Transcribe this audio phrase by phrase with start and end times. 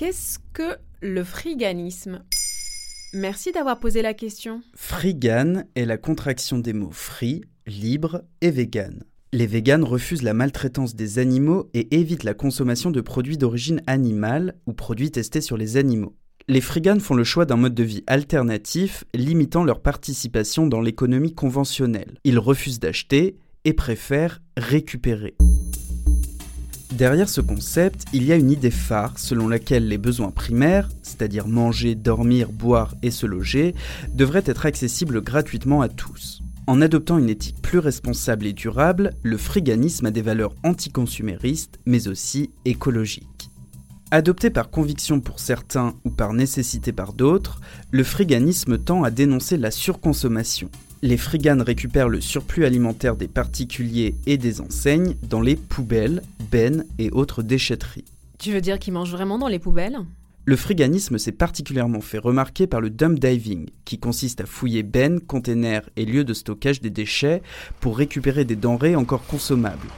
[0.00, 2.24] Qu'est-ce que le friganisme?
[3.12, 4.62] Merci d'avoir posé la question.
[4.74, 9.04] Frigan est la contraction des mots free, libre et vegan.
[9.34, 14.54] Les véganes refusent la maltraitance des animaux et évitent la consommation de produits d'origine animale
[14.66, 16.16] ou produits testés sur les animaux.
[16.48, 21.34] Les friganes font le choix d'un mode de vie alternatif limitant leur participation dans l'économie
[21.34, 22.16] conventionnelle.
[22.24, 23.36] Ils refusent d'acheter
[23.66, 25.36] et préfèrent récupérer.
[26.92, 31.46] Derrière ce concept, il y a une idée phare selon laquelle les besoins primaires, c'est-à-dire
[31.46, 33.76] manger, dormir, boire et se loger,
[34.12, 36.42] devraient être accessibles gratuitement à tous.
[36.66, 42.08] En adoptant une éthique plus responsable et durable, le friganisme a des valeurs anticonsuméristes mais
[42.08, 43.50] aussi écologiques.
[44.10, 47.60] Adopté par conviction pour certains ou par nécessité par d'autres,
[47.92, 50.68] le friganisme tend à dénoncer la surconsommation.
[51.02, 56.84] Les friganes récupèrent le surplus alimentaire des particuliers et des enseignes dans les poubelles, bennes
[56.98, 58.04] et autres déchetteries.
[58.38, 59.98] Tu veux dire qu'ils mangent vraiment dans les poubelles?
[60.44, 65.20] Le friganisme s'est particulièrement fait remarquer par le dump diving, qui consiste à fouiller bennes,
[65.20, 67.40] containers et lieux de stockage des déchets
[67.80, 69.88] pour récupérer des denrées encore consommables.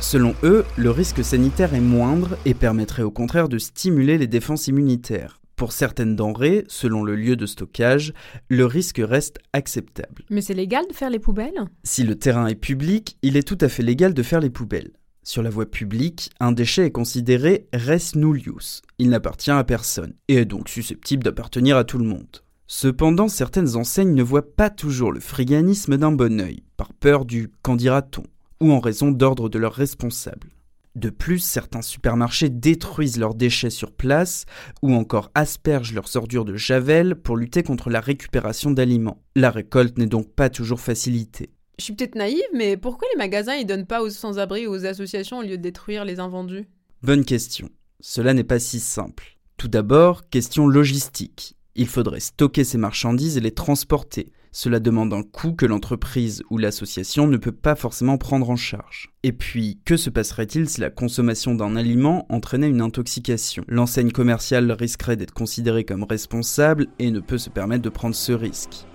[0.00, 4.68] Selon eux, le risque sanitaire est moindre et permettrait au contraire de stimuler les défenses
[4.68, 5.40] immunitaires.
[5.56, 8.12] Pour certaines denrées, selon le lieu de stockage,
[8.48, 10.24] le risque reste acceptable.
[10.30, 11.64] Mais c'est légal de faire les poubelles?
[11.84, 14.92] Si le terrain est public, il est tout à fait légal de faire les poubelles.
[15.22, 18.82] Sur la voie publique, un déchet est considéré res nullius.
[18.98, 22.42] Il n'appartient à personne et est donc susceptible d'appartenir à tout le monde.
[22.66, 27.50] Cependant, certaines enseignes ne voient pas toujours le friganisme d'un bon œil, par peur du
[27.62, 28.24] qu'en dira-t-on
[28.60, 30.53] ou en raison d'ordre de leurs responsables.
[30.94, 34.44] De plus, certains supermarchés détruisent leurs déchets sur place
[34.80, 39.20] ou encore aspergent leurs ordures de javel pour lutter contre la récupération d'aliments.
[39.34, 41.50] La récolte n'est donc pas toujours facilitée.
[41.78, 44.86] Je suis peut-être naïve, mais pourquoi les magasins ils donnent pas aux sans-abri ou aux
[44.86, 46.68] associations au lieu de détruire les invendus?
[47.02, 47.68] Bonne question.
[48.00, 49.36] Cela n'est pas si simple.
[49.56, 51.56] Tout d'abord, question logistique.
[51.74, 54.30] Il faudrait stocker ces marchandises et les transporter.
[54.56, 59.10] Cela demande un coût que l'entreprise ou l'association ne peut pas forcément prendre en charge.
[59.24, 63.64] Et puis, que se passerait-il si la consommation d'un aliment entraînait une intoxication?
[63.66, 68.30] L'enseigne commerciale risquerait d'être considérée comme responsable et ne peut se permettre de prendre ce
[68.30, 68.86] risque.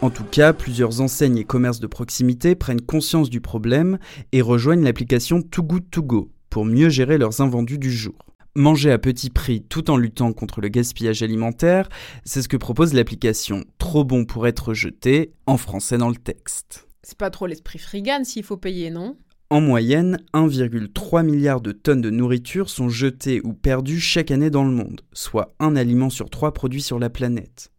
[0.00, 4.00] En tout cas, plusieurs enseignes et commerces de proximité prennent conscience du problème
[4.32, 8.31] et rejoignent l'application Too Good To Go pour mieux gérer leurs invendus du jour.
[8.54, 11.88] Manger à petit prix tout en luttant contre le gaspillage alimentaire,
[12.24, 16.86] c'est ce que propose l'application Trop bon pour être jeté, en français dans le texte.
[17.02, 19.16] C'est pas trop l'esprit frigane s'il faut payer, non?
[19.48, 24.64] En moyenne, 1,3 milliard de tonnes de nourriture sont jetées ou perdues chaque année dans
[24.64, 27.72] le monde, soit un aliment sur trois produits sur la planète.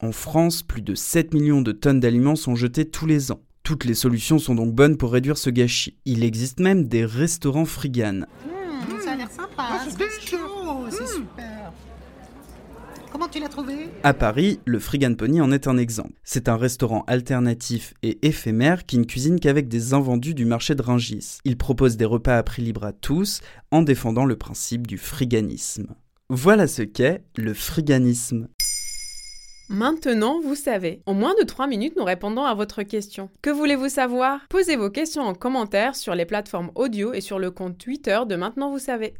[0.00, 3.42] En France, plus de 7 millions de tonnes d'aliments sont jetés tous les ans.
[3.62, 5.96] Toutes les solutions sont donc bonnes pour réduire ce gâchis.
[6.04, 8.26] Il existe même des restaurants friganes.
[9.70, 10.36] Ah, c'est c'est
[10.90, 11.72] c'est super.
[13.12, 13.90] Comment tu l'as trouvé?
[14.02, 16.12] À Paris, le Frigan Pony en est un exemple.
[16.24, 20.80] C'est un restaurant alternatif et éphémère qui ne cuisine qu'avec des invendus du marché de
[20.80, 21.40] Ringis.
[21.44, 23.40] Il propose des repas à prix libre à tous
[23.70, 25.94] en défendant le principe du friganisme.
[26.30, 28.48] Voilà ce qu'est le friganisme.
[29.68, 31.02] Maintenant, vous savez.
[31.04, 33.28] En moins de 3 minutes, nous répondons à votre question.
[33.42, 34.40] Que voulez-vous savoir?
[34.48, 38.34] Posez vos questions en commentaire sur les plateformes audio et sur le compte Twitter de
[38.34, 39.12] Maintenant, vous savez.